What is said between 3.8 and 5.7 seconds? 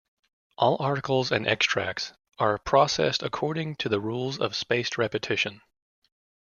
the rules of spaced repetition.